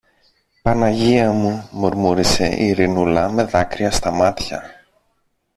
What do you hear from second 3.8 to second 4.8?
στα μάτια.